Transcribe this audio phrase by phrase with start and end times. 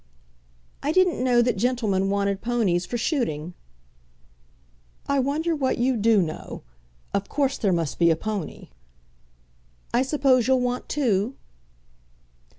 [0.81, 3.53] "I didn't know that gentlemen wanted ponies for shooting."
[5.07, 6.63] "I wonder what you do know?
[7.13, 8.69] Of course there must be a pony."
[9.93, 11.35] "I suppose you'll want two?"